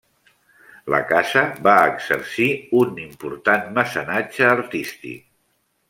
[0.93, 2.49] La casa va exercir
[2.81, 5.27] un important mecenatge artístic.